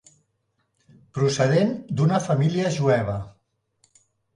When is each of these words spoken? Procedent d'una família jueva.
Procedent 1.19 1.71
d'una 2.01 2.21
família 2.31 2.77
jueva. 2.83 3.23